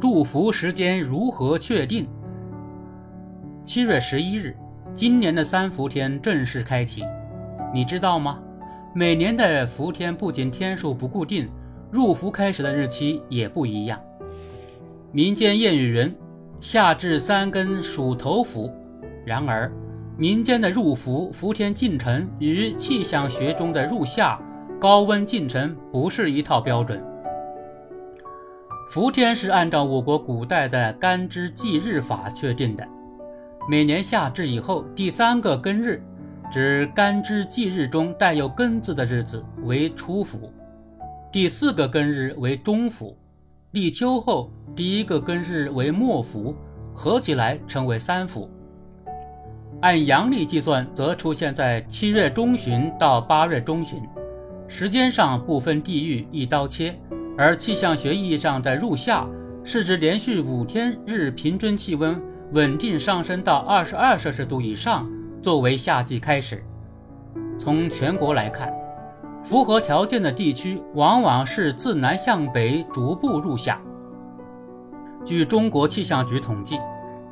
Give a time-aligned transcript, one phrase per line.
[0.00, 2.06] 入伏时间如何确定？
[3.64, 4.56] 七月十一日，
[4.94, 7.02] 今年的三伏天正式开启。
[7.74, 8.38] 你知道吗？
[8.94, 11.50] 每年的伏天不仅天数不固定，
[11.90, 14.00] 入伏开始的日期也不一样。
[15.10, 16.14] 民间谚语云
[16.60, 18.70] ：“夏至三更属头伏。”
[19.26, 19.70] 然而，
[20.16, 24.40] 民间的入伏伏天进程与气象学中的入夏
[24.78, 27.02] 高温进程不是一套标准。
[28.88, 32.88] 伏天是按照我国古代的干支纪日法确定的，
[33.68, 36.02] 每年夏至以后第三个庚日，
[36.50, 40.50] 指干支纪日中带有“庚”字的日子为初伏，
[41.30, 43.14] 第四个庚日为中伏，
[43.72, 46.56] 立秋后第一个庚日为末伏，
[46.94, 48.48] 合起来称为三伏。
[49.82, 54.00] 按阳历计算，则出现在七月中旬到八月中旬，
[54.66, 56.98] 时间上不分地域，一刀切。
[57.38, 59.24] 而气象学意义上的入夏，
[59.62, 62.20] 是指连续五天日平均气温
[62.50, 65.08] 稳定上升到二十二摄氏度以上，
[65.40, 66.60] 作为夏季开始。
[67.56, 68.74] 从全国来看，
[69.44, 73.80] 符合条件的地区往往是自南向北逐步入夏。
[75.24, 76.76] 据中国气象局统计，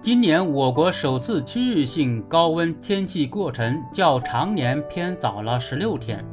[0.00, 6.24] 今年我国首次区域性高温天气过程较常年偏早了十六天。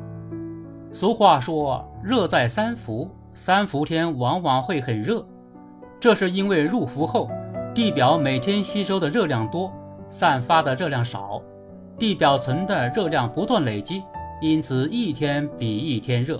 [0.91, 5.25] 俗话说：“热在三伏。”三伏天往往会很热，
[5.99, 7.29] 这是因为入伏后，
[7.73, 9.73] 地表每天吸收的热量多，
[10.07, 11.41] 散发的热量少，
[11.97, 14.03] 地表层的热量不断累积，
[14.39, 16.39] 因此一天比一天热。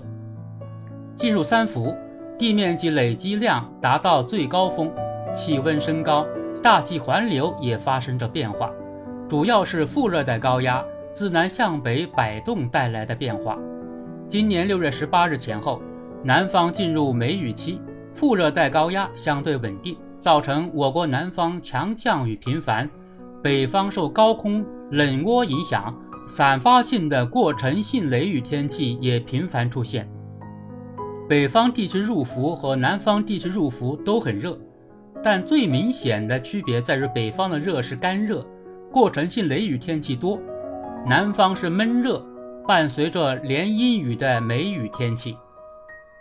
[1.16, 1.92] 进入三伏，
[2.38, 4.92] 地面积累积量达到最高峰，
[5.34, 6.24] 气温升高，
[6.62, 8.70] 大气环流也发生着变化，
[9.28, 13.58] 主要是副热带高压自南向北摆动带来的变化。
[14.28, 15.82] 今年六月十八日前后。
[16.26, 17.78] 南方进入梅雨期，
[18.14, 22.88] 副热带高压相对稳定，造成我国南方强降雨频繁；
[23.42, 25.94] 北方受高空冷涡影响，
[26.26, 30.08] 散发性的过程性雷雨天气也频繁出现。
[31.28, 34.58] 北方地区入伏和南方地区入伏都很热，
[35.22, 38.42] 但最明显的区别在于北方的热是干热，
[38.90, 40.38] 过程性雷雨天气多；
[41.06, 42.26] 南方是闷热，
[42.66, 45.36] 伴随着连阴雨的梅雨天气。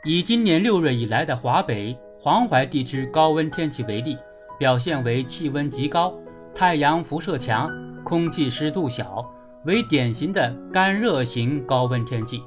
[0.06, 4.18] 以今年六月以来的华北、黄淮地区高温天气为例，
[4.60, 6.14] 表现为气温极高、
[6.54, 7.72] 太阳辐射强、
[8.04, 9.26] 空气湿度小，
[9.64, 12.44] 为典型的干热型高温天气。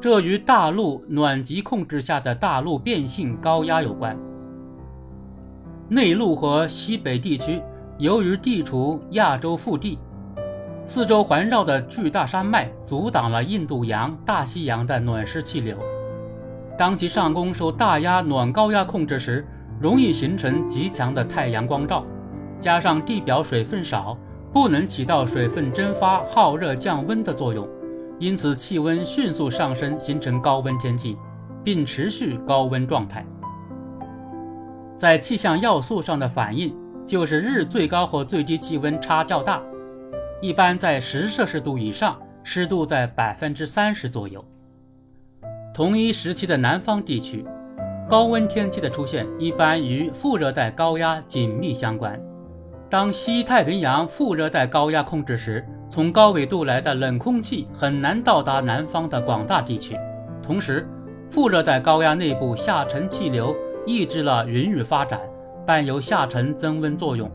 [0.00, 4.18] 这与大陆暖极控制下的大陆变性高压有关。
[5.88, 7.62] 内陆和西北地区
[7.98, 10.00] 由于地处亚洲腹地，
[10.84, 15.78] 四周环绕的巨大山脉阻挡了印度洋、大西洋的暖湿气流。
[16.78, 19.44] 当其上空受大压暖高压控制时，
[19.80, 22.06] 容易形成极强的太阳光照，
[22.60, 24.16] 加上地表水分少，
[24.52, 27.68] 不能起到水分蒸发、耗热降温的作用，
[28.20, 31.18] 因此气温迅速上升，形成高温天气，
[31.64, 33.26] 并持续高温状态。
[35.00, 39.60] 在气象要素上的反应就是日最高和最低气温差较大，
[40.40, 44.44] 一般在十摄氏度以上，湿度在百分之三十左右。
[45.78, 47.46] 同一时期的南方地区，
[48.10, 52.20] 高温天气的出现一般与副热带高压紧密相关。
[52.90, 59.96] 当西太平洋副热带高压控制时，从高纬度来的冷空气很难到达南方的广大地区。
[60.42, 60.84] 同时，
[61.30, 63.54] 副热带高压内部下沉气流
[63.86, 65.20] 抑制了云雨发展，
[65.64, 67.30] 伴有下沉增温作用。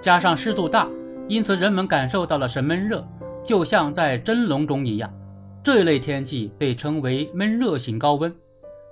[0.00, 0.86] 加上湿度大，
[1.26, 3.04] 因此人们感受到了是闷热，
[3.44, 5.12] 就像在蒸笼中一样。
[5.62, 8.34] 这类天气被称为闷热型高温，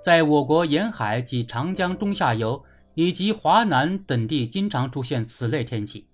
[0.03, 2.63] 在我国沿海及长江中下游
[2.93, 6.07] 以及华南等地经常出现此类天气。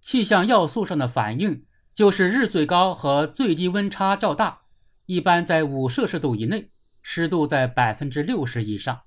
[0.00, 4.62] 气象要素上的反应就是日最高和最低温差较大，
[5.06, 9.02] 一般在五摄氏度以内，湿度在百分之六十以上。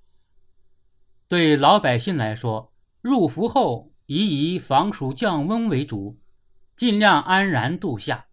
[1.28, 2.72] 对老百姓来说，
[3.02, 6.18] 入伏后宜以防暑降温为主，
[6.78, 8.28] 尽量安然度夏。